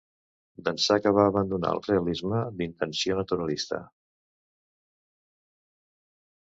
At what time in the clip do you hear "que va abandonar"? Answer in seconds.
1.05-1.73